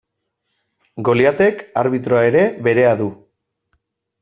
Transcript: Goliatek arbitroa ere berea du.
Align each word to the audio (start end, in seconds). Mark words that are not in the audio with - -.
Goliatek 1.09 1.61
arbitroa 1.83 2.25
ere 2.31 2.43
berea 2.69 2.97
du. 3.05 3.13